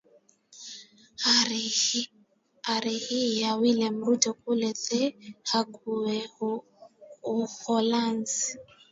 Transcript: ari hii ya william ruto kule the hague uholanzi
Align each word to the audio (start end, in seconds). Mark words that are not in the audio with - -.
ari 2.75 2.91
hii 3.05 3.39
ya 3.41 3.55
william 3.61 3.95
ruto 4.05 4.31
kule 4.41 4.69
the 4.85 5.01
hague 5.49 6.19
uholanzi 7.35 8.43